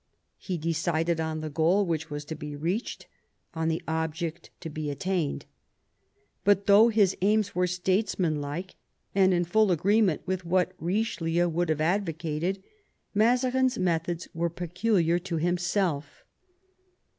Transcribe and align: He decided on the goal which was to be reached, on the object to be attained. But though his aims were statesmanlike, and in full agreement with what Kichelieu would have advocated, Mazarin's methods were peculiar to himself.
He 0.39 0.57
decided 0.57 1.19
on 1.19 1.41
the 1.41 1.49
goal 1.51 1.85
which 1.85 2.09
was 2.09 2.25
to 2.25 2.35
be 2.35 2.55
reached, 2.55 3.05
on 3.53 3.67
the 3.67 3.83
object 3.87 4.49
to 4.61 4.67
be 4.67 4.89
attained. 4.89 5.45
But 6.43 6.65
though 6.65 6.87
his 6.89 7.15
aims 7.21 7.53
were 7.53 7.67
statesmanlike, 7.67 8.73
and 9.13 9.31
in 9.31 9.43
full 9.45 9.71
agreement 9.71 10.23
with 10.25 10.43
what 10.43 10.75
Kichelieu 10.79 11.47
would 11.51 11.69
have 11.69 11.81
advocated, 11.81 12.63
Mazarin's 13.13 13.77
methods 13.77 14.27
were 14.33 14.49
peculiar 14.49 15.19
to 15.19 15.37
himself. 15.37 16.23